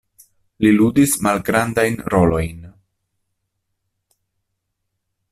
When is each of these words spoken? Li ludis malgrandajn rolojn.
Li 0.63 0.69
ludis 0.75 1.11
malgrandajn 1.25 1.97
rolojn. 2.13 2.63